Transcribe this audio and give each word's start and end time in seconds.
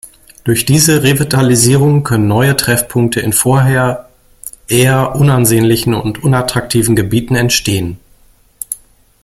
Durch 0.45 0.65
diese 0.65 1.03
Revitalisierung 1.03 2.01
können 2.03 2.27
neue 2.27 2.57
Treffpunkte 2.57 3.19
in 3.19 3.33
vorher 3.33 4.09
eher 4.67 5.15
unansehnlichen 5.15 5.93
und 5.93 6.23
unattraktiven 6.23 6.95
Gebieten 6.95 7.35
entstehen. 7.35 7.99